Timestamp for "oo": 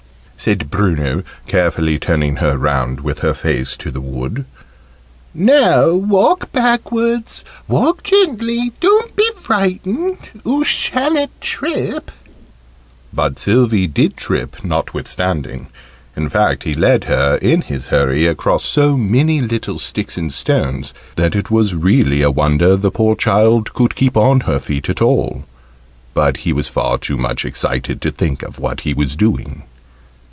10.43-10.63